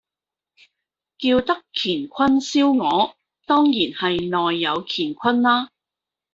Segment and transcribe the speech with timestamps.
[1.19, 3.13] 叫得乾坤燒鵝，
[3.45, 5.69] 當然係內有乾坤啦